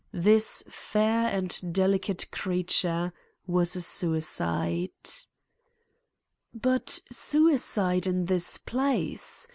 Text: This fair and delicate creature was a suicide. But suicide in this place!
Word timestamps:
This 0.13 0.63
fair 0.67 1.27
and 1.27 1.53
delicate 1.71 2.31
creature 2.31 3.13
was 3.45 3.75
a 3.75 3.83
suicide. 3.83 4.89
But 6.55 7.01
suicide 7.11 8.07
in 8.07 8.25
this 8.25 8.57
place! 8.57 9.47